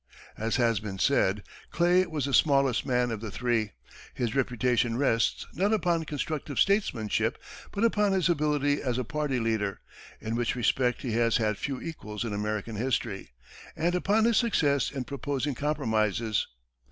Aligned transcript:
As 0.35 0.55
has 0.55 0.79
been 0.79 0.97
said, 0.97 1.43
Clay 1.69 2.03
was 2.07 2.25
the 2.25 2.33
smallest 2.33 2.87
man 2.87 3.11
of 3.11 3.21
the 3.21 3.29
three. 3.29 3.73
His 4.15 4.33
reputation 4.33 4.97
rests, 4.97 5.45
not 5.53 5.71
upon 5.73 6.05
constructive 6.05 6.59
statesmanship, 6.59 7.37
but 7.71 7.83
upon 7.83 8.11
his 8.13 8.27
ability 8.27 8.81
as 8.81 8.97
a 8.97 9.03
party 9.03 9.39
leader, 9.39 9.79
in 10.19 10.35
which 10.35 10.55
respect 10.55 11.03
he 11.03 11.11
has 11.11 11.37
had 11.37 11.59
few 11.59 11.79
equals 11.79 12.25
in 12.25 12.33
American 12.33 12.77
history, 12.77 13.29
and 13.75 13.93
upon 13.93 14.25
his 14.25 14.37
success 14.37 14.89
in 14.89 15.03
proposing 15.03 15.53
compromises. 15.53 16.47